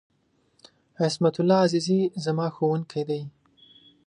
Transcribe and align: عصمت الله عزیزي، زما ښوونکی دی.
عصمت 0.99 1.35
الله 1.41 1.59
عزیزي، 1.65 1.99
زما 2.25 2.45
ښوونکی 2.55 3.03
دی. 3.09 3.21